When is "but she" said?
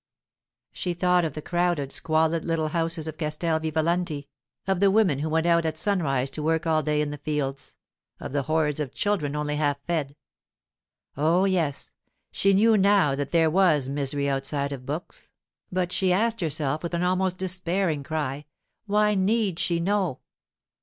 15.71-16.11